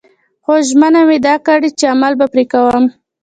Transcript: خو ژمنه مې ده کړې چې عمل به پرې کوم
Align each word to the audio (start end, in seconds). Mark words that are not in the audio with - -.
خو 0.43 0.53
ژمنه 0.69 1.01
مې 1.07 1.17
ده 1.25 1.33
کړې 1.45 1.69
چې 1.79 1.85
عمل 1.93 2.13
به 2.19 2.25
پرې 2.33 2.45
کوم 2.53 2.85